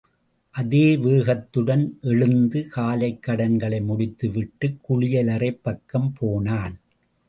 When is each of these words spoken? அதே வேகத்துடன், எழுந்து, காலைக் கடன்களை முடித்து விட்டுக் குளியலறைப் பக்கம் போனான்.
அதே 0.49 0.97
வேகத்துடன், 0.97 1.97
எழுந்து, 2.01 2.67
காலைக் 2.67 3.23
கடன்களை 3.23 3.81
முடித்து 3.81 4.31
விட்டுக் 4.31 4.91
குளியலறைப் 4.91 5.59
பக்கம் 5.61 6.13
போனான். 6.13 6.79